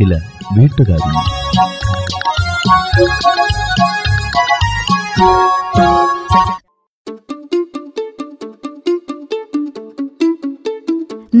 ചില 0.00 0.14
വീട്ടുകാരി 0.56 1.10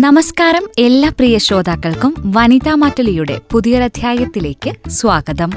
നമസ്കാരം 0.02 0.64
എല്ലാ 0.78 1.08
പ്രിയ 1.08 1.38
ശ്രോതാക്കൾക്കും 1.38 2.14
വനിതാ 2.26 2.74
മാറ്റലിയുടെ 2.74 3.40
പുതിയൊരധ്യായത്തിലേക്ക് 3.50 4.90
സ്വാഗതം. 4.90 5.50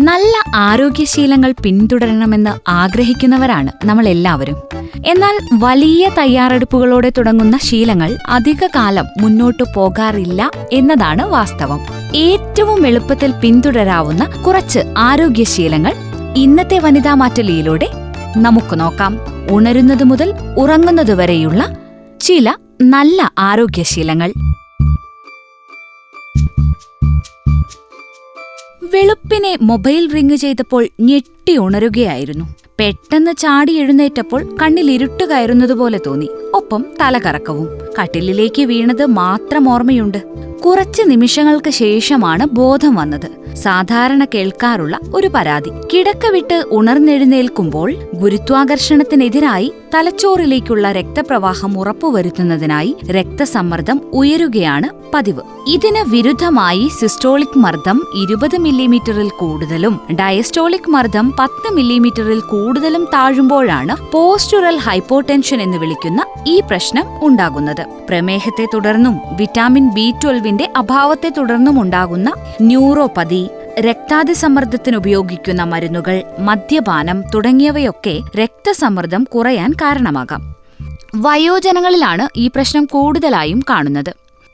നല്ല 0.00 0.34
ആരോഗ്യശീലങ്ങൾ 0.54 1.54
പിന്തുടരണമെന്ന് 1.62 2.70
ആഗ്രഹിക്കുന്നവരാണ് 2.70 3.70
നമ്മൾ 3.84 4.08
എല്ലാവരും 4.08 4.58
എന്നാൽ 5.06 5.36
വലിയ 5.54 6.10
തയ്യാറെടുപ്പുകളോടെ 6.18 7.10
തുടങ്ങുന്ന 7.18 7.58
ശീലങ്ങൾ 7.62 8.18
അധികകാലം 8.28 9.06
മുന്നോട്ടു 9.20 9.64
പോകാറില്ല 9.76 10.50
എന്നതാണ് 10.72 11.24
വാസ്തവം. 11.28 11.80
ഏറ്റവും 12.14 12.86
എളുപ്പത്തിൽ 12.86 13.32
പിന്തുടരാവുന്ന 13.32 14.24
കുറച്ച് 14.46 14.78
ആരോഗ്യശീലങ്ങൾ 14.96 15.94
ഇന്നത്തെ 16.36 16.78
വനിതാ 16.78 17.14
മാറ്റലിയിലൂടെ 17.14 17.88
നമുക്ക് 18.36 18.80
നോക്കാം. 18.80 19.14
ഉണരുന്നതു 19.50 20.04
മുതൽ 20.04 20.34
ഉറങ്ങുന്നതുവരെയുള്ള 20.58 21.62
ചില 22.20 22.48
നല്ല 22.82 23.32
ആരോഗ്യശീലങ്ങൾ. 23.38 24.32
വെളുപ്പിനെ 28.82 29.58
മൊബൈൽ 29.62 30.12
റിങ് 30.12 30.36
ചെയ്തപ്പോൾ 30.36 30.88
ഞെട്ടി 31.00 31.56
ഉണരുകയായിരുന്നു. 31.56 32.44
പെട്ടെന്ന് 32.80 33.36
ചാടി 33.38 33.72
എഴുന്നേറ്റപ്പോൾ 33.72 34.56
കണ്ണിൽ 34.62 34.90
ഇരുട്ട് 34.90 35.24
കയറുന്നതുപോലെ 35.24 36.00
തോന്നി. 36.06 36.28
ഒപ്പം 36.54 36.86
തലകറക്കവും. 37.00 37.68
കട്ടിലിലേക്ക് 38.00 38.62
വീണത് 38.62 39.06
മാത്രം 39.06 39.68
ഓർമ്മയുണ്ട്. 39.68 40.18
കുറച്ച് 40.64 41.02
നിമിഷങ്ങൾക്ക് 41.06 41.70
ശേഷമാണ് 41.70 42.46
ബോധം 42.52 42.94
വന്നത്. 42.94 43.54
സാധാരണ 43.54 44.24
കേൾക്കാറുള്ള 44.24 44.98
ഒരു 45.14 45.30
പരാതി. 45.34 45.70
കിടക്ക 45.94 46.26
വിട്ട് 46.32 46.64
ഉണർന്നെഴുന്നേൽക്കുമ്പോൾ 46.70 47.94
ഗുരുത്വാകർഷണത്തിനെതിരായി 48.14 49.72
തലച്ചോറിലേക്കുള്ള 49.94 50.92
രക്തപ്രവാഹം 50.92 51.78
ഉറപ്പുവരുത്തുന്നതിനായി 51.78 52.96
രക്തസമ്മർദ്ദം 53.10 54.00
ഉയരുകയാണ് 54.12 54.88
പതിവ്. 55.14 55.40
ഇതിന് 55.68 56.10
വിരുദ്ധമായി 56.10 56.88
സിസ്റ്റോളിക് 57.00 57.58
മർദ്ദം 57.58 58.06
ഇരുപത് 58.16 58.56
മില്ലിമീറ്ററിൽ 58.58 59.28
കൂടുതലും 59.28 60.00
ഡയസ്റ്റോളിക് 60.20 60.90
മർദ്ദം 60.90 61.32
പത്ത് 61.38 61.72
മില്ലിമീറ്ററിൽ 61.72 62.40
കൂടുതലും 62.40 63.04
താഴുമ്പോഴാണ് 63.14 64.12
പോസ്റ്റുറൽ 64.12 64.76
ഹൈപ്പോടെൻഷൻ 64.76 65.62
എന്ന് 65.62 65.78
വിളിക്കുന്ന 65.78 66.24
ഈ 66.48 66.60
പ്രശ്നം 66.60 67.04
ഉണ്ടാകുന്നത്. 67.22 67.86
പ്രമേഹത്തെ 68.08 68.66
തുടർന്നും 68.74 69.16
വിറ്റാമിൻ 69.32 69.88
ബി 69.88 70.12
ട്വൽവിന്റെ 70.52 70.72
അഭാവത്തെ 70.76 71.28
തുടർന്നും 71.28 71.82
ഉണ്ടാകുന്ന 71.82 72.32
ന്യൂറോപ്പതി 72.60 73.48
രക്താതിസമ്മർദ്ദത്തിന് 73.80 74.96
ഉപയോഗിക്കുന്ന 74.96 75.62
മരുന്നുകൾ 75.62 76.22
മദ്യപാനം 76.38 77.22
തുടങ്ങിയവയൊക്കെ 77.34 78.20
രക്തസമ്മർദ്ദം 78.36 79.24
കുറയാൻ 79.24 79.70
കാരണമാകാം. 79.82 80.42
വയോജനങ്ങളിലാണ് 81.16 82.28
ഈ 82.36 82.48
പ്രശ്നം 82.48 82.84
കൂടുതലായും 82.84 83.60
കാണുന്നത്. 83.70 84.12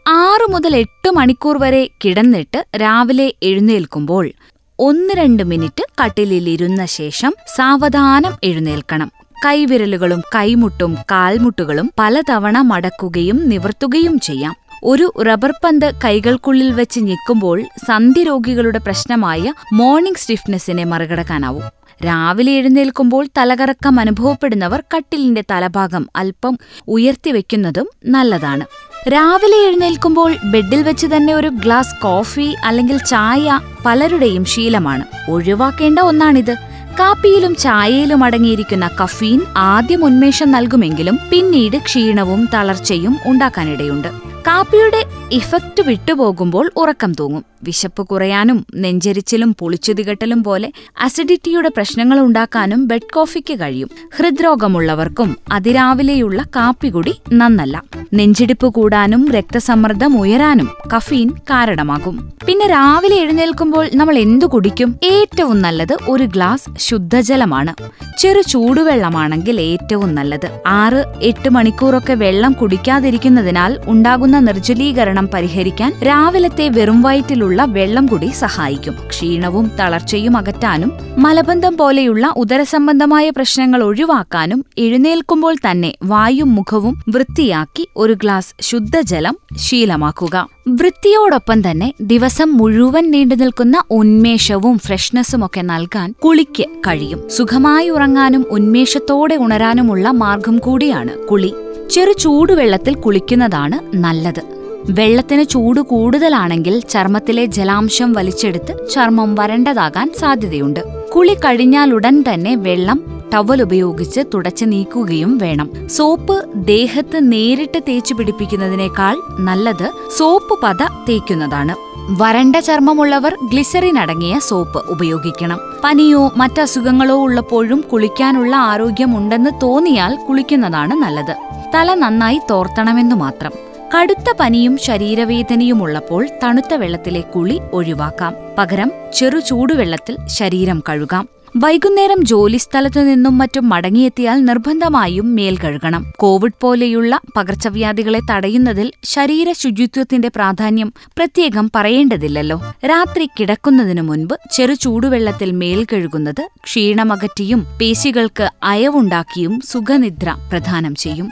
ആറു 0.08 0.53
മുതൽ 0.53 0.76
എട്ട് 0.76 1.10
മണിക്കൂർ 1.10 1.58
വരെ 1.58 1.88
കിടന്നിട്ട് 2.04 2.64
രാവിലെ 2.76 3.34
എഴുന്നേൽക്കുമ്പോൾ 3.42 4.31
ഒന്ന് 4.78 5.14
രണ്ട് 5.14 5.42
മിനിറ്റ് 5.42 5.84
കട്ടിലിൽ 6.04 6.48
ഇരുന്ന 6.48 6.84
ശേഷം 6.87 7.34
സാവധാനം 7.56 8.34
എഴുന്നേൽക്കണം. 8.44 9.10
കൈവിരലുകളും 9.47 10.22
കൈമുട്ടും 10.34 10.97
കാൽമുട്ടുകളും 11.10 11.91
പലതവണ 11.98 12.58
മടക്കുകയും 12.60 13.48
നിവർത്തുകയും 13.48 14.19
ചെയ്യാം. 14.19 14.68
ഒരു 14.84 15.12
റബ്ബർ 15.27 15.53
പന്ത് 15.65 15.94
കൈകൾക്കുള്ളിൽ 16.05 16.72
വെച്ച് 16.72 17.00
ഞെക്കുമ്പോൾ 17.00 17.62
സന്ധി 17.89 18.22
രോഗികളുടെ 18.22 18.78
പ്രശ്നമായ 18.78 19.53
മോർണിംഗ് 19.72 20.16
സ്റ്റിഫ്നെസ്സിനെ 20.16 20.84
മറികടക്കാനാവും. 20.84 21.62
രാവിലെ 22.06 22.53
എഴുന്നേൽക്കുമ്പോൾ 22.53 23.28
തലകറക്കം 23.38 24.00
അനുഭവപ്പെടുന്നവർ 24.00 24.83
കട്ടിലിന്റെ 24.97 25.44
തലഭാഗം 25.50 26.09
അല്പം 26.17 26.59
ഉയർത്തിവെക്കുന്നതും 26.88 27.88
നല്ലതാണ്. 28.06 28.65
രാവിലെ 29.09 29.67
എഴുന്നേൽക്കുമ്പോൾ 29.67 30.37
ബെഡിൽ 30.44 30.83
വെച്ച് 30.83 31.06
തന്നെ 31.06 31.34
ഒരു 31.34 31.49
ഗ്ലാസ് 31.49 32.03
കോഫി 32.03 32.55
അല്ലെങ്കിൽ 32.65 32.99
ചായ 32.99 33.61
പലരുടെയും 33.87 34.44
ശീലമാണ്. 34.44 35.31
ഒഴിവാക്കേണ്ട 35.31 35.99
ഒന്നാണിത്. 35.99 36.56
കാപ്പിയിലും 37.00 37.56
ചായയിലും 37.56 38.25
അടങ്ങിയിരിക്കുന്ന 38.25 38.91
കഫീൻ 39.03 39.41
ആദ്യം 39.56 40.05
ഉന്മേഷം 40.05 40.50
നൽകുമെങ്കിലും 40.50 41.19
പിന്നീട് 41.31 41.77
ക്ഷീണവും 41.77 42.49
തളർച്ചയും 42.55 43.17
ഉണ്ടാക്കാനിടയുണ്ട്. 43.27 44.38
കാപ്പിയുടെ 44.47 45.04
ഇഫക്റ്റ് 45.32 45.82
വിട്ടുപോകുമ്പോൾ 45.82 46.71
ഉറക്കം 46.76 47.12
തൂങ്ങും. 47.12 47.44
വിശപ്പ് 47.62 48.03
കുറയാനും 48.03 48.66
നെഞ്ചരിച്ചിലും 48.75 49.56
പുളിച്ചുതികട്ടലും 49.59 50.44
പോലെ 50.44 50.72
അസിഡിറ്റിയുടെ 51.00 51.69
പ്രശ്നങ്ങൾ 51.69 52.21
ഉണ്ടാക്കാനും 52.21 52.87
ബെഡ് 52.87 53.15
കോഫിക്ക് 53.15 53.60
കഴിയും. 53.60 53.91
ഹൃദ്രോഗമുള്ളവർക്കും 54.16 55.37
അതിരാവിലെയുള്ള 55.53 56.43
കാപ്പി 56.56 56.88
കൂടി 56.88 57.15
നന്നല്ല. 57.32 57.82
നെഞ്ചിടിപ്പ് 58.15 58.66
കൂടാനും 58.66 59.32
രക്തസമ്മർദ്ദം 59.32 60.21
ഉയരാനും 60.21 60.69
കഫീൻ 60.97 61.28
കാരണമാകും. 61.28 62.32
പിന്നെ 62.47 62.66
രാവിലെ 62.66 63.16
എഴുന്നേൽക്കുമ്പോൾ 63.16 63.88
നമ്മൾ 63.94 64.19
എന്തു 64.19 64.47
കുടിക്കും? 64.47 64.99
ഏറ്റവും 65.05 65.62
നല്ലത് 65.62 65.97
ഒരു 66.09 66.25
ഗ്ലാസ് 66.25 66.70
ശുദ്ധജലമാണ്. 66.78 67.75
ചെറു 68.19 68.41
ചൂടുവെള്ളമാണെങ്കിൽ 68.41 69.60
ഏറ്റവും 69.60 70.15
നല്ലത്. 70.15 70.60
ആറ് 70.66 71.05
എട്ട് 71.22 71.49
മണിക്കൂറൊക്കെ 71.50 72.15
വെള്ളം 72.15 72.53
കുടിക്കാതിരിക്കുന്നതിനാൽ 72.53 73.78
ഉണ്ടാകുന്ന 73.87 74.28
നിർജലീകരണം 74.37 75.28
പരിഹരിക്കാൻ 75.34 75.94
രാവിലത്തെ 76.06 76.69
വെറും 76.69 77.03
വയറ്റിലുള്ള 77.03 77.65
വെള്ളം 77.65 78.06
കൂടി 78.06 78.27
സഹായിക്കും. 78.27 78.94
ക്ഷീണവും 79.09 79.71
തളർച്ചയും 79.81 80.37
അകറ്റാനും 80.37 80.93
മലബന്ധം 81.19 81.77
പോലെയുള്ള 81.77 82.34
ഉദരസംബന്ധമായ 82.37 83.31
പ്രശ്നങ്ങൾ 83.31 83.83
ഒഴിവാക്കാനും 83.83 84.65
എഴുന്നേൽക്കുമ്പോൾ 84.78 85.56
തന്നെ 85.71 85.94
വായും 86.05 86.55
മുഖവും 86.55 87.03
വൃത്തിയാക്കി 87.09 87.88
ഒരു 87.97 88.12
ഗ്ലാസ് 88.12 88.55
ശുദ്ധജലം 88.61 89.37
ശീലമാക്കുക. 89.56 90.49
വൃത്തിയോടൊപ്പം 90.69 91.71
തന്നെ 91.71 91.93
ദിവസം 92.00 92.56
മുഴുവൻ 92.56 93.11
നീണ്ടുനിൽക്കുന്ന 93.11 93.83
ഉന്മേഷവും 93.91 94.78
ഫ്രഷ്നെസ്സും 94.78 95.47
ഒക്കെ 95.47 95.61
നൽകാൻ 95.61 96.15
കുളിക്ക് 96.25 96.62
കഴിയും. 96.62 97.28
സുഖമായി 97.28 97.88
ഉറങ്ങാനും 97.88 98.44
ഉന്മേഷത്തോടെ 98.50 99.34
ഉണരാനുമുള്ള 99.34 100.11
മാർഗം 100.11 100.59
കൂടിയാണ് 100.59 101.19
കുളി. 101.19 101.55
ചെറു 101.91 102.12
ചൂടുവെള്ളത്തിൽ 102.12 102.94
കുളിക്കുന്നതാണ് 102.94 103.97
നല്ലത്. 103.97 104.43
വെള്ളത്തിന് 104.91 105.44
ചൂട് 105.44 105.81
കൂടുതലാണെങ്കിൽ 105.81 106.81
ചർമ്മത്തിലെ 106.81 107.44
ജലാംശം 107.44 108.12
വലിച്ചെടുത്ത് 108.12 108.88
ചർമ്മം 108.88 109.34
വരണ്ടതാകാൻ 109.34 110.12
സാധ്യതയുണ്ട്. 110.19 111.10
കുളി 111.16 111.34
കഴിഞ്ഞാലുടൻ 111.34 112.25
തന്നെ 112.32 112.56
വെള്ളം 112.56 113.23
ടവൽ 113.35 113.62
ഉപയോഗിച്ച് 113.62 114.20
തുടച്ചു 114.35 114.64
നീക്കുകയും 114.64 115.38
വേണം. 115.38 115.88
സോപ്പ് 115.88 116.44
ദേഹത്ത് 116.55 117.32
നേരിട്ട് 117.32 117.82
തേച്ചു 117.88 118.14
പിടിപ്പിക്കുന്നതിനേക്കാൾ 118.14 119.17
നല്ലത് 119.40 119.93
സോപ്പ് 120.19 120.58
പത 120.62 120.82
തേക്കുന്നതാണ്. 121.08 121.88
വരണ്ട 122.10 122.56
ചർമ്മമുള്ളവർ 122.56 123.37
ഗ്ലിസറിൻ 123.50 123.99
അടങ്ങിയ 123.99 124.38
സോപ്പ് 124.38 124.90
ഉപയോഗിക്കണം. 124.90 125.58
പനിയോ 125.84 126.32
മറ്റസുഖങ്ങളോ 126.37 127.14
ഉള്ളപ്പോഴും 127.14 127.84
കുളിക്കാനുള്ള 127.93 128.56
ആരോഗ്യമുണ്ടെന്ന് 128.56 129.50
തോന്നിയാൽ 129.62 130.19
കുളിക്കുന്നതാണ് 130.28 130.94
നല്ലത്. 130.94 131.37
തല 131.75 131.94
നന്നായി 131.94 132.40
തോർത്തണമെന്നു 132.50 133.14
മാത്രം. 133.14 133.52
കടുത്ത 133.96 134.34
പനിയും 134.40 134.78
ശരീരവേദനയും 134.78 135.82
ഉള്ളപ്പോൾ 135.82 136.28
തണുത്ത 136.43 136.75
വെള്ളത്തിലെ 136.75 137.20
കുളി 137.20 137.60
ഒഴിവാക്കാം. 137.72 138.34
പകരം 138.58 138.93
ചെറു 139.14 139.38
ചൂടുവെള്ളത്തിൽ 139.38 140.16
ശരീരം 140.26 140.82
കഴുകാം. 140.88 141.28
വൈകുന്നേരം 141.56 142.25
ജോലിസ്ഥലത്തു 142.25 143.00
നിന്നും 143.00 143.39
മറ്റും 143.39 143.69
മടങ്ങിയെത്തിയാൽ 143.69 144.45
നിർബന്ധമായും 144.45 145.35
മേൽ 145.35 145.59
കഴുകണം. 145.59 146.12
കോവിഡ് 146.17 146.53
പോലെയുള്ള 146.61 147.21
പകർച്ചവ്യാധികളെ 147.37 148.21
തടയുന്നതിൽ 148.31 148.93
ശരീര 149.05 149.53
ശുചിത്വത്തിന്റെ 149.53 150.29
പ്രാധാന്യം 150.29 150.93
പ്രത്യേകം 151.00 151.71
പറയേണ്ടതില്ലല്ലോ. 151.75 152.61
രാത്രി 152.87 153.29
കിടക്കുന്നതിനു 153.41 154.03
മുൻപ് 154.03 154.35
ചെറു 154.53 154.75
ചൂടുവെള്ളത്തിൽ 154.75 155.53
മേൽ 155.53 155.87
കഴുകുന്നത് 155.93 156.49
ക്ഷീണമകറ്റിയും 156.65 157.67
പേശികൾക്ക് 157.81 158.50
അയവുണ്ടാക്കിയും 158.62 159.61
സുഖനിദ്ര 159.69 160.37
പ്രദാനം 160.50 160.95
ചെയ്യും. 160.95 161.31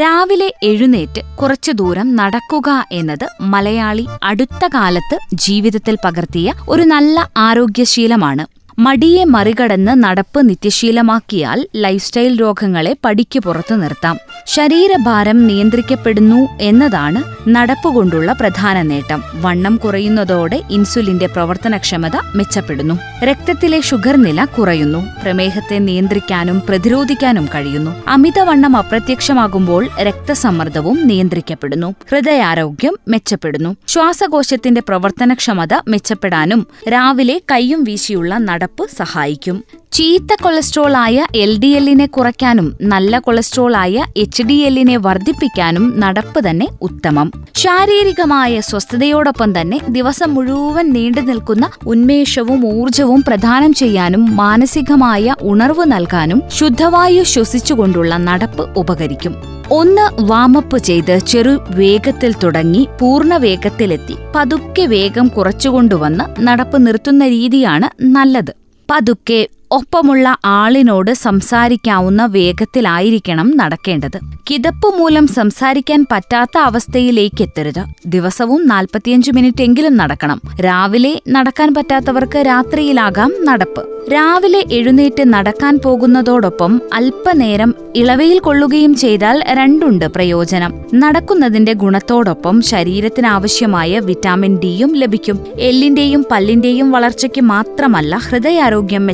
രാവിലെ 0.00 0.54
എഴുന്നേറ്റ് 0.62 1.36
കുറച്ചു 1.36 1.72
ദൂരം 1.72 2.16
നടക്കുക 2.16 2.86
എന്നത് 2.92 3.28
മലയാളി 3.40 4.06
അടുത്ത 4.22 4.68
കാലത്ത് 4.74 5.18
ജീവിതത്തിൽ 5.34 5.96
പകർത്തിയ 6.04 6.52
ഒരു 6.68 6.82
നല്ല 6.82 7.30
ആരോഗ്യശീലമാണ്. 7.36 8.59
മടിയെ 8.80 9.24
മറികടന്ന് 9.24 10.04
നടപ്പ് 10.04 10.48
നിത്യശീലമാക്കിയാൽ 10.48 11.66
ലൈഫ് 11.76 12.04
സ്റ്റൈൽ 12.04 12.40
രോഗങ്ങളെ 12.40 12.96
പടിക്ക് 13.04 13.38
പുറത്തു 13.38 13.74
നിർത്താം. 13.74 14.18
ശരീരഭാരം 14.46 15.46
നിയന്ത്രിക്കപ്പെടുന്നു 15.46 16.48
എന്നതാണ് 16.60 17.20
നടപ്പുകൊണ്ടുള്ള 17.48 18.32
പ്രധാന 18.32 18.82
നേട്ടം. 18.82 19.22
വണ്ണം 19.34 19.76
കുറയുന്നതോടെ 19.76 20.62
ഇൻസുലിന്റെ 20.70 21.26
പ്രവർത്തനക്ഷമത 21.26 22.16
മെച്ചപ്പെടുന്നു. 22.34 22.94
രക്തത്തിലെ 23.24 23.80
ഷുഗർ 23.80 24.16
നില 24.16 24.44
കുറയുന്നു. 24.44 24.98
പ്രമേഹത്തെ 25.22 25.78
നിയന്ത്രിക്കാനും 25.78 26.62
പ്രതിരോധിക്കാനും 26.68 27.46
കഴിയുന്നു. 27.54 27.90
അമിതവണ്ണം 28.08 28.76
അപ്രത്യക്ഷമാകുമ്പോൾ 28.76 29.88
രക്തസമ്മർദ്ദവും 30.02 31.06
നിയന്ത്രിക്കപ്പെടുന്നു. 31.06 31.94
ഹൃദയാരോഗ്യം 32.10 32.96
മെച്ചപ്പെടുന്നു. 33.08 33.76
ശ്വാസകോശത്തിന്റെ 33.86 34.80
പ്രവർത്തനക്ഷമത 34.88 35.74
മെച്ചപ്പെടാനും 35.88 36.66
രാവിലെ 36.88 37.40
കൈയും 37.52 37.84
വീശിയുള്ള 37.84 38.38
നടപ്പ് 38.38 38.68
സഹായിക്കും. 38.90 39.64
ചീത്ത 39.92 40.42
കൊളസ്ട്രോൾ 40.42 40.96
ആയ 40.96 41.26
എൽ 41.34 41.58
ഡി 41.58 41.66
എല്ലിനെ 41.66 42.06
കുറയ്ക്കാനും 42.06 42.76
നല്ല 42.82 43.18
കൊളസ്ട്രോൾ 43.18 43.76
ആയ 43.76 44.04
എച്ച് 44.16 44.42
ഡി 44.42 44.54
എല്ലിനെ 44.54 44.96
വർദ്ധിപ്പിക്കാനും 44.96 46.00
നടപ്പ് 46.00 46.50
തന്നെ 46.50 46.68
ഉത്തമം. 46.82 47.32
ശാരീരികമായ 47.56 48.60
സ്വസ്ഥതയോടൊപ്പം 48.60 49.60
തന്നെ 49.60 49.80
ദിവസം 49.88 50.34
മുഴുവൻ 50.34 50.92
നീണ്ടു 50.92 51.20
നിൽക്കുന്ന 51.20 51.70
ഉന്മേഷവും 51.86 52.80
ഊർജവും 52.80 53.24
പ്രദാനം 53.26 53.72
ചെയ്യാനും 53.72 54.36
മാനസികമായ 54.36 55.34
ഉണർവ് 55.42 55.92
നൽകാനും 55.92 56.42
ശുദ്ധവായു 56.48 57.22
ശ്വസിച്ചുകൊണ്ടുള്ള 57.22 58.16
നടപ്പ് 58.16 58.78
ഉപകരിക്കും. 58.78 59.59
ഒന്ന് 59.72 60.22
വാമപ്പ് 60.22 60.78
ചെയ്ത് 60.78 61.18
ചെറു 61.18 61.58
വേഗത്തിൽ 61.70 62.34
തുടങ്ങി 62.44 62.88
പൂർണ 63.00 63.36
വേഗത്തിലെത്തി. 63.36 64.14
പതുക്കെ 64.36 64.86
വേഗം 64.86 65.28
കുറച്ചുകൊണ്ടുവന്ന് 65.28 66.24
നടപ്പ് 66.46 66.86
നിർത്തുന്ന 66.86 67.28
രീതിയാണ് 67.28 67.88
നല്ലത്. 68.02 68.52
പതുക്കെ 68.90 69.48
ഒപ്പമുള്ള 69.72 70.36
ആളിനോട് 70.44 71.10
സംസാരിക്കാവുന്ന 71.14 72.24
വേഗത്തിലായിരിക്കണം 72.26 73.52
നടക്കേണ്ടത്. 73.56 74.18
കിതപ്പ് 74.50 74.98
മൂലം 74.98 75.26
സംസാരിക്കാൻ 75.26 76.06
പറ്റാത്ത 76.12 76.58
അവസ്ഥയിലേക്ക് 76.58 76.90
അവസ്ഥയിലേക്കെത്തരുത് 77.00 77.82
ദിവസവും 78.06 78.66
നാൽപ്പത്തിയഞ്ച് 78.66 79.30
മിനിറ്റ് 79.32 79.62
എങ്കിലും 79.62 79.96
നടക്കണം. 79.96 80.40
രാവിലെ 80.60 81.20
നടക്കാൻ 81.28 81.74
പറ്റാത്തവർക്ക് 81.74 82.38
രാത്രിയിലാകാം 82.46 83.32
നടപ്പ്. 83.44 83.82
രാവിലെ 84.12 84.64
എഴുന്നേറ്റ് 84.72 85.24
നടക്കാൻ 85.34 85.78
പോകുന്നതോടൊപ്പം 85.84 86.80
അല്പനേരം 86.94 87.74
ഇളവയിൽ 87.96 88.38
കൊള്ളുകയും 88.38 88.94
ചെയ്താൽ 88.94 89.42
രണ്ടുണ്ട് 89.48 90.04
പ്രയോജനം. 90.04 90.72
നടക്കുന്നതിന്റെ 90.94 91.72
ഗുണത്തോടൊപ്പം 91.72 92.62
ശരീരത്തിനാവശ്യമായ 92.62 93.98
വിറ്റാമിൻ 93.98 94.58
ഡിയും 94.58 94.92
ലഭിക്കും. 94.94 95.46
എല്ലിന്റെയും 95.58 96.24
പല്ലിന്റെയും 96.30 96.90
വളർച്ചയ്ക്ക് 96.90 97.40
മാത്രമല്ല 97.40 98.16
ഹൃദയാരോഗ്യം 98.16 99.06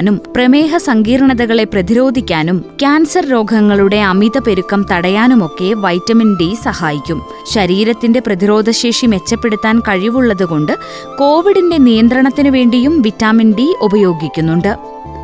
മെച്ചപ്പെടാനും 0.00 0.32
പ്രമേഹ 0.36 0.76
സങ്കീർണതകളെ 0.76 1.64
പ്രതിരോധിക്കാനും 1.64 2.58
ക്യാൻസർ 2.80 3.24
രോഗങ്ങളുടെ 3.26 3.96
അമിത 3.96 4.38
പെരുക്കം 4.38 4.86
തടയാനുമൊക്കെ 4.90 5.74
വൈറ്റമിൻ 5.74 6.30
ഡി 6.40 6.48
സഹായിക്കും. 6.62 7.18
ശരീരത്തിന്റെ 7.54 8.20
പ്രതിരോധശേഷി 8.20 9.06
മെച്ചപ്പെടുത്താൻ 9.06 9.80
കഴിവുള്ളതുകൊണ്ട് 9.80 10.72
കോവിഡിന്റെ 11.18 11.78
നിയന്ത്രണത്തിനു 11.78 12.50
വേണ്ടിയും 12.50 13.02
വിറ്റാമിൻ 13.02 13.54
ഡി 13.58 13.66
ഉപയോഗിക്കുന്നുണ്ട്. 13.80 14.72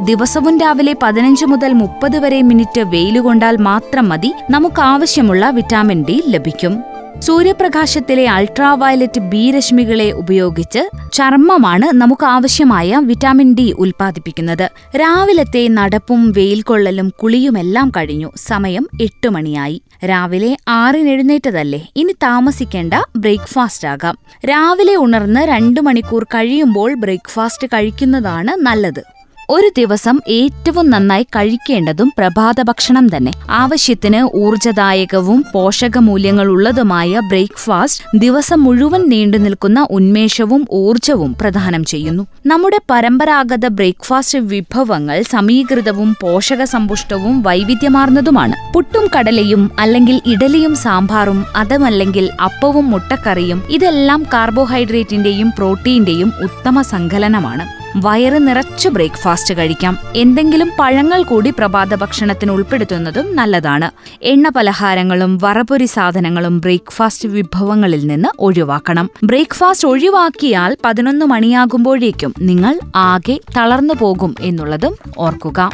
ദിവസവും 0.05 0.59
രാവിലെ 0.59 0.95
പതിനഞ്ച് 1.03 1.47
മുതൽ 1.47 1.73
മുപ്പത് 1.73 2.19
വരെ 2.19 2.43
മിനിറ്റ് 2.43 2.81
വെയിലുകൊണ്ടാൽ 2.81 3.57
മാത്രം 3.57 4.09
മതി. 4.09 4.33
നമുക്കാവശ്യമുള്ള 4.51 5.51
വിറ്റാമിൻ 5.51 6.05
ഡി 6.09 6.23
ലഭിക്കും. 6.27 6.77
സൂര്യപ്രകാശത്തിലെ 7.21 8.29
അൾട്രാവയലറ്റ് 8.29 9.21
ബി 9.21 9.51
രശ്മികളെ 9.51 10.11
ഉപയോഗിച്ച് 10.11 10.91
ചർമ്മമാണ് 11.13 11.97
നമുക്ക് 11.97 12.27
ആവശ്യമായ 12.27 13.01
വിറ്റാമിൻ 13.05 13.55
ഡി 13.55 13.75
ഉൽപ്പാദിപ്പിക്കുന്നത്. 13.79 14.71
രാവിലത്തെ 14.97 15.69
നടപ്പും 15.69 16.33
വെയിൽ 16.33 16.63
കൊള്ളലും 16.63 17.13
കുളിയുമെല്ലാം 17.23 17.93
കഴിഞ്ഞു. 17.97 18.33
സമയം 18.37 18.89
എട്ട് 19.03 19.29
മണിയായി. 19.29 19.83
രാവിലെ 20.05 20.57
ആറിനെഴുന്നേറ്റതല്ലേ 20.69 21.89
ഇനി 21.97 22.13
താമസിക്കേണ്ട 22.13 22.95
ബ്രേക്ക്ഫാസ്റ്റ് 23.17 23.89
ആകാം. 23.89 24.19
രാവിലെ 24.47 24.97
ഉണർന്ന് 24.97 25.41
രണ്ടു 25.41 25.81
മണിക്കൂർ 25.81 26.25
കഴിയുമ്പോൾ 26.25 26.95
ബ്രേക്ക്ഫാസ്റ്റ് 26.95 27.67
കഴിക്കുന്നതാണ് 27.67 28.51
നല്ലത്. 28.67 29.16
ഒരു 29.51 29.71
ദിവസം 29.79 30.21
ഏറ്റവും 30.29 30.91
നന്നായി 30.91 31.23
കഴിക്കേണ്ടതും 31.23 32.13
പ്രഭാത 32.19 32.63
ഭക്ഷണം 32.63 33.17
തന്നെ. 33.17 33.33
ആവശ്യത്തിന് 33.51 34.37
ഊർജദായകവും 34.37 35.45
പോഷകമൂല്യങ്ങളുള്ളതുമായ 35.55 37.21
ബ്രേക്ക്ഫാസ്റ്റ് 37.29 38.19
ദിവസം 38.19 38.65
മുഴുവൻ 38.65 39.09
നീണ്ടു 39.09 39.37
നിൽക്കുന്ന 39.37 39.87
ഉന്മേഷവും 39.91 40.67
ഊർജവും 40.73 41.37
പ്രദാനം 41.41 41.85
ചെയ്യുന്നു. 41.85 42.27
നമ്മുടെ 42.47 42.81
പരമ്പരാഗത 42.91 43.67
ബ്രേക്ക്ഫാസ്റ്റ് 43.67 44.39
വിഭവങ്ങൾ 44.39 45.23
സമീകൃതവും 45.23 46.17
പോഷകസമ്പുഷ്ടവും 46.21 47.43
വൈവിധ്യമാർന്നതുമാണ്. 47.43 48.73
പുട്ടും 48.73 49.11
കടലയും 49.19 49.71
അല്ലെങ്കിൽ 49.79 50.21
ഇഡലിയും 50.27 50.75
സാമ്പാറും 50.75 51.47
അതുമല്ലെങ്കിൽ 51.57 52.31
അപ്പവും 52.45 52.91
മുട്ടക്കറിയും 52.91 53.63
ഇതെല്ലാം 53.71 54.23
കാർബോഹൈഡ്രേറ്റിന്റെയും 54.23 55.51
പ്രോട്ടീന്റെയും 55.59 56.33
ഉത്തമ 56.43 56.81
സങ്കലനമാണ്. 56.81 57.86
വയറ് 57.97 58.49
നിറച്ചു 58.49 58.89
ബ്രേക്ക്ഫാസ്റ്റ് 58.89 59.57
കഴിക്കാം. 59.57 59.99
എന്തെങ്കിലും 60.17 60.71
പഴങ്ങൾ 60.81 61.23
കൂടി 61.23 61.51
പ്രഭാത 61.59 61.95
ഭക്ഷണത്തിന് 61.95 62.53
ഉൾപ്പെടുത്തുന്നതും 62.53 63.37
നല്ലതാണ്. 63.37 63.91
എണ്ണ 64.23 64.49
പലഹാരങ്ങളും 64.49 65.39
വറപൊരി 65.43 65.85
സാധനങ്ങളും 65.85 66.61
ബ്രേക്ക്ഫാസ്റ്റ് 66.61 67.29
വിഭവങ്ങളിൽ 67.29 68.07
നിന്ന് 68.07 68.29
ഒഴിവാക്കണം. 68.39 69.11
ബ്രേക്ക്ഫാസ്റ്റ് 69.25 69.89
ഒഴിവാക്കിയാൽ 69.89 70.77
പതിനൊന്ന് 70.85 71.27
മണിയാകുമ്പോഴേക്കും 71.27 72.35
നിങ്ങൾ 72.41 72.81
ആകെ 72.97 73.41
തളർന്നു 73.57 73.95
പോകും 73.95 74.35
എന്നുള്ളതും 74.41 74.97
ഓർക്കുക. 75.19 75.71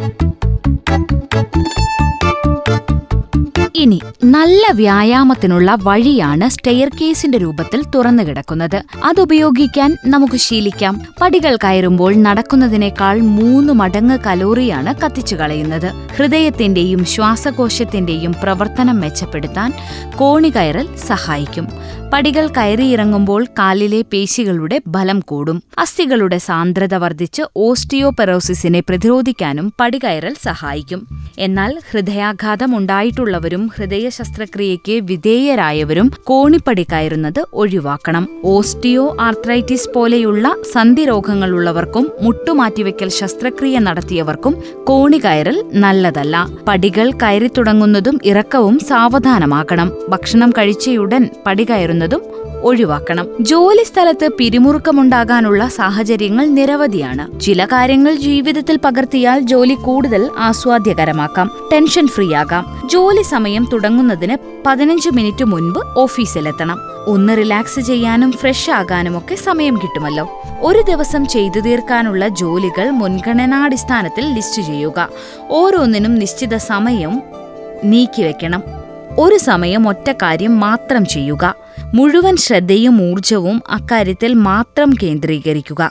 ഇനി 3.82 4.00
നല്ല 4.24 4.72
വ്യായാമത്തിനുള്ള 4.72 5.76
വഴിയാണ് 5.82 6.48
സ്റ്റെയർ 6.48 6.88
കേസിന്റെ 6.88 7.38
രൂപത്തിൽ 7.38 7.84
തുറന്നു 7.94 8.22
കിടക്കുന്നത്. 8.22 8.82
അതുപയോഗിക്കാൻ 9.04 9.96
നമുക്ക് 10.06 10.36
ശീലിക്കാം. 10.36 11.00
പടികൾ 11.20 11.56
കയറുമ്പോൾ 11.56 12.14
നടക്കുന്നതിനേക്കാൾ 12.14 13.20
മൂന്ന് 13.20 13.72
മടങ്ങ് 13.72 14.18
കലോറിയാണ് 14.26 14.94
കത്തിച്ചു 15.04 15.34
കളയുന്നത്. 15.34 15.92
ഹൃദയത്തിന്റെയും 16.16 17.04
ശ്വാസകോശത്തിന്റെയും 17.04 18.34
പ്രവർത്തനം 18.42 19.00
മെച്ചപ്പെടുത്താൻ 19.00 19.72
കോണി 20.16 20.48
കയറൽ 20.48 20.96
സഹായിക്കും. 20.96 21.68
പടികൾ 22.12 22.46
കയറിയിറങ്ങുമ്പോൾ 22.46 23.44
കാലിലെ 23.44 24.02
പേശികളുടെ 24.02 24.80
ബലം 24.86 25.20
കൂടും. 25.20 25.62
അസ്ഥികളുടെ 25.78 26.38
സാന്ദ്രത 26.38 26.94
വർദ്ധിച്ച് 26.94 27.42
ഓസ്റ്റിയോപെറോസിസിനെ 27.56 28.80
പ്രതിരോധിക്കാനും 28.80 29.72
പടികയറൽ 29.80 30.36
സഹായിക്കും. 30.42 31.08
എന്നാൽ 31.38 31.78
ഹൃദയാഘാതം 31.90 32.76
ഉണ്ടായിട്ടുള്ളവരും 32.76 33.71
ഹൃദയ 33.76 34.08
ശസ്ത്രക്രിയയ്ക്ക് 34.08 34.92
വിധേയരായവരും 34.92 36.10
കോണിപ്പടി 36.24 36.86
കയറുന്നത് 36.92 37.46
ഒഴിവാക്കണം. 37.54 38.28
ഓസ്റ്റിയോ 38.44 39.16
ആർത്രൈറ്റിസ് 39.20 39.90
പോലെയുള്ള 39.94 40.56
സന്ധി 40.72 41.04
രോഗങ്ങളുള്ളവർക്കും 41.04 42.10
മുട്ടുമാറ്റിവെക്കൽ 42.20 43.08
ശസ്ത്രക്രിയ 43.08 43.78
നടത്തിയവർക്കും 43.78 44.56
കോണി 44.84 45.18
കയറൽ 45.18 45.64
നല്ലതല്ല. 45.74 46.46
പടികൾ 46.68 47.10
കയറി 47.10 47.46
തുടങ്ങുന്നതും 47.46 48.18
ഇറക്കവും 48.24 48.78
സാവധാനമാക്കണം 48.78 49.92
ഭക്ഷണം 50.08 50.50
കഴിച്ചയുടൻ 50.50 51.30
പടി 51.46 51.64
കയറുന്നതും 51.64 52.22
ഒഴിവാക്കണം. 52.64 53.28
ജോലി 53.40 53.84
സ്ഥലത്ത് 53.84 54.30
പിരിമുറുക്കമുണ്ടാകാനുള്ള 54.38 55.68
സാഹചര്യങ്ങൾ 55.68 56.46
നിരവധിയാണ്. 56.46 57.40
ചില 57.40 57.64
കാര്യങ്ങൾ 57.64 58.14
ജീവിതത്തിൽ 58.14 58.76
പകർത്തിയാൽ 58.84 59.38
ജോലി 59.38 59.74
കൂടുതൽ 59.74 60.30
ആസ്വാദ്യകരമാക്കാം. 60.38 61.50
ടെൻഷൻ 61.72 62.06
ഫ്രീ 62.06 62.34
ആകാം 62.34 62.88
ജോലി 62.92 63.22
സമയം 63.22 63.66
തുടങ്ങുന്നതിന് 63.72 64.36
പതിനഞ്ച് 64.66 65.10
മിനിറ്റ് 65.14 65.44
മുൻപ് 65.44 65.78
ഓഫീസിലെത്തണം. 65.96 66.78
ഒന്ന് 67.06 67.36
റിലാക്സ് 67.36 67.80
ചെയ്യാനും 67.80 68.32
ഫ്രഷ് 68.32 68.70
ആകാനും 68.70 69.18
ഒക്കെ 69.18 69.34
സമയം 69.34 69.76
കിട്ടുമല്ലോ. 69.76 70.42
ഒരു 70.60 70.82
ദിവസം 70.82 71.26
ചെയ്തു 71.26 71.60
തീർക്കാനുള്ള 71.60 72.28
ജോലികൾ 72.28 72.90
മുൻഗണനാടിസ്ഥാനത്തിൽ 72.90 74.34
ലിസ്റ്റ് 74.34 74.62
ചെയ്യുക. 74.62 75.08
ഓരോന്നിനും 75.50 76.14
നിശ്ചിത 76.14 76.56
സമയം 76.56 77.22
നീക്കിവെക്കണം. 77.84 78.62
ഒരു 79.18 79.36
സമയം 79.36 79.88
ഒറ്റ 79.88 80.12
കാര്യം 80.12 80.60
മാത്രം 80.60 81.06
ചെയ്യുക. 81.06 81.61
മുഴുവൻ 81.94 82.36
ശ്രദ്ധയും 82.36 83.12
ഊർജവും 83.12 83.62
അക്കാര്യത്തിൽ 83.70 84.34
മാത്രം 84.34 84.94
കേന്ദ്രീകരിക്കുക. 85.02 85.90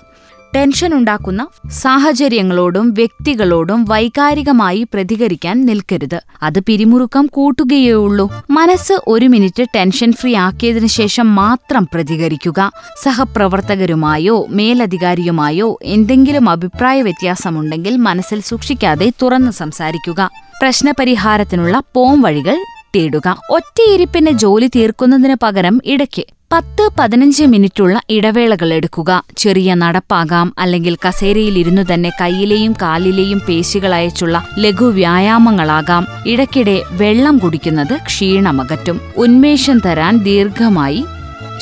ടെൻഷൻ 0.56 0.94
ഉണ്ടാക്കുന്ന 0.94 1.48
സാഹചര്യങ്ങളോടും 1.70 2.94
വ്യക്തികളോടും 2.94 3.86
വൈകാരികമായി 3.86 4.88
പ്രതികരിക്കാൻ 4.94 5.66
നിൽക്കരുത്. 5.66 6.22
അത് 6.44 6.60
പിരിമുറുക്കം 6.60 7.26
കൂട്ടുകയേ 7.26 7.92
ഉള്ളൂ. 7.92 8.46
മനസ്സ് 8.50 8.94
ഒരു 9.08 9.26
മിനിറ്റ് 9.26 9.66
ടെൻഷൻ 9.76 10.12
ഫ്രീ 10.12 10.36
ആക്കിയതിനു 10.36 10.88
ശേഷം 10.88 11.36
മാത്രം 11.36 11.88
പ്രതികരിക്കുക. 11.94 12.72
സഹപ്രവർത്തകരുമായോ 13.04 14.46
മേലധികാരിയുമായോ 14.50 15.80
എന്തെങ്കിലും 15.84 16.50
അഭിപ്രായ 16.50 17.02
വ്യത്യാസമുണ്ടെങ്കിൽ 17.02 17.98
മനസ്സിൽ 17.98 18.42
സൂക്ഷിക്കാതെ 18.42 19.12
തുറന്ന് 19.22 19.52
സംസാരിക്കുക. 19.52 20.30
പ്രശ്നപരിഹാരത്തിനുള്ള 20.62 21.82
പോം 21.94 22.22
വഴികൾ 22.22 22.58
തട്ടിയിടുക 22.92 23.42
ഒറ്റയിരിപ്പിന് 23.50 24.32
ജോലി 24.32 24.68
തീർക്കുന്നതിന് 24.68 25.36
പകരം 25.44 25.82
ഇടയ്ക്ക് 25.86 26.24
പത്ത് 26.52 26.90
പതിനഞ്ച് 27.00 27.44
മിനിറ്റുള്ള 27.44 28.02
ഇടവേളകൾ 28.10 28.74
എടുക്കുക. 28.74 29.24
ചെറിയ 29.38 29.74
നടപ്പാകാം. 29.74 30.54
അല്ലെങ്കിൽ 30.60 30.98
കസേരയിലിരുന്നു 31.08 31.82
തന്നെ 31.94 32.10
കൈയിലെയും 32.22 32.74
കാലിലെയും 32.82 33.42
പേശികൾ 33.50 33.94
അയച്ചുള്ള 33.94 34.44
ലഘു 34.60 34.86
വ്യായാമങ്ങളാകാം. 34.86 36.08
ഇടയ്ക്കിടെ 36.28 36.82
വെള്ളം 36.92 37.38
കുടിക്കുന്നത് 37.38 37.96
ക്ഷീണമകറ്റും. 38.06 39.00
ഉന്മേഷം 39.18 39.80
തരാൻ 39.86 40.18
ദീർഘമായി 40.18 41.06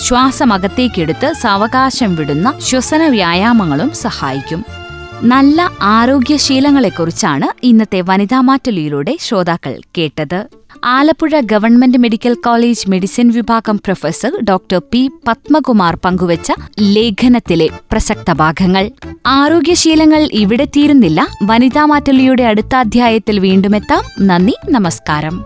ശ്വാസമകത്തേക്കെടുത്ത് 0.06 1.34
സാവകാശം 1.42 2.16
വിടുന്ന 2.16 2.60
ശ്വസന 2.60 3.08
വ്യായാമങ്ങളും 3.08 3.92
സഹായിക്കും. 3.96 4.66
നല്ല 5.24 5.72
ആരോഗ്യശീലങ്ങളെക്കുറിച്ചാണ് 5.82 7.66
ഇന്നത്തെ 7.66 8.02
വനിതാ 8.02 8.42
മാറ്റലിയിലൂടെ 8.42 9.18
ശ്രോതാക്കൾ 9.22 9.82
കേട്ടത്. 9.98 10.46
Alappuzha 10.84 11.40
government 11.40 11.98
medical 11.98 12.34
college 12.34 12.90
medicine 12.90 13.32
വിഭാഗം 13.32 13.78
പ്രൊഫസർ 13.78 14.44
ഡോക്ടർ 14.50 14.82
പി 14.92 15.10
പത്മകുമാർ 15.28 15.96
പങ്കുവച്ച 15.96 16.52
ലേഖനത്തിലെ 16.80 17.70
പ്രസക്ത 17.92 18.34
ഭാഗങ്ങൾ. 18.34 18.92
ആരോഗ്യശീലങ്ങൾ 19.26 20.30
ഇവിടെ 20.34 20.66
തീരുന്നില്ല. 20.66 21.28
വനിതാ 21.44 21.86
മാറ്റലിയുടെ 21.86 22.44
അടുത്ത 22.44 22.76
അധ്യായത്തിൽ 22.76 23.40
വീണ്ടുമെത്താം. 23.40 24.28
നന്ദി 24.28 24.56
നമസ്കാരം. 24.70 25.46